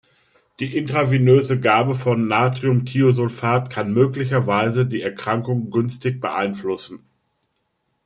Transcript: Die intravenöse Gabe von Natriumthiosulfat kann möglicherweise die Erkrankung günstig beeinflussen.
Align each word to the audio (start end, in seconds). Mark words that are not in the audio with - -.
Die 0.59 0.75
intravenöse 0.77 1.59
Gabe 1.59 1.93
von 1.93 2.27
Natriumthiosulfat 2.27 3.69
kann 3.69 3.93
möglicherweise 3.93 4.87
die 4.87 5.03
Erkrankung 5.03 5.69
günstig 5.69 6.19
beeinflussen. 6.19 7.03